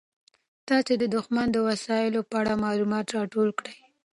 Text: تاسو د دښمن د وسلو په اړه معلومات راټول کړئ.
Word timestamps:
تاسو 0.67 0.91
د 1.01 1.03
دښمن 1.15 1.47
د 1.51 1.57
وسلو 1.67 2.21
په 2.29 2.35
اړه 2.41 2.61
معلومات 2.65 3.05
راټول 3.17 3.49
کړئ. 3.59 3.75